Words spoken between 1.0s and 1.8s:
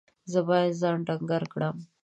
ډنګر کړم.